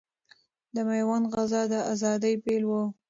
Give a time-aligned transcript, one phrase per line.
[0.73, 2.83] د ميوند غزا د اذادۍ پيل ؤ